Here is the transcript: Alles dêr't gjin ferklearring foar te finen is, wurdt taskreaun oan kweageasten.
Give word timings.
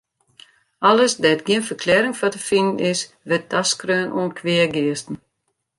Alles 0.89 1.13
dêr't 1.23 1.45
gjin 1.47 1.67
ferklearring 1.67 2.15
foar 2.17 2.33
te 2.33 2.41
finen 2.49 2.77
is, 2.91 2.99
wurdt 3.27 3.49
taskreaun 3.51 4.09
oan 4.17 4.35
kweageasten. 4.37 5.15